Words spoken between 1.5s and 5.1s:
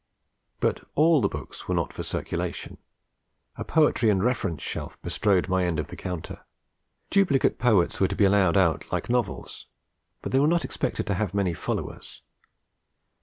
were not for circulation; a Poetry and Reference Shelf